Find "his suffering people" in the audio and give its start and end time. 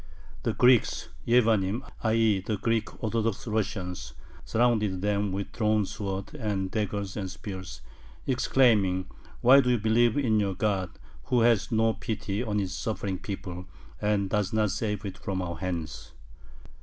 12.57-13.67